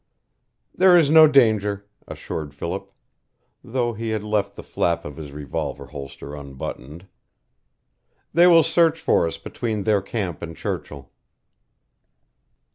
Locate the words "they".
8.33-8.47